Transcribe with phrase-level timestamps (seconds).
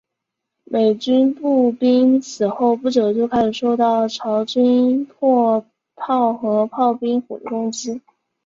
[0.63, 5.63] 美军步兵此后不久就开始受到朝军迫
[5.95, 8.01] 炮和炮兵火力攻击。